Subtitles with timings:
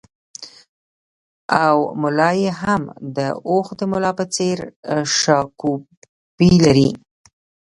[1.65, 2.81] او ملا یې هم
[3.15, 3.17] د
[3.49, 4.57] اوښ د ملا په څېر
[5.17, 6.91] شاکوپي لري